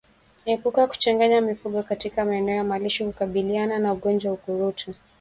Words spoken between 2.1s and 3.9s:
maeneo ya malisho kukabiliana